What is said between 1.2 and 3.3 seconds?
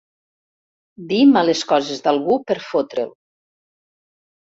males coses d'algú per fotre'l.